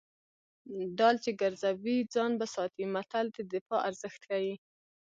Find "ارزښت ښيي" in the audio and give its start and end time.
3.89-4.55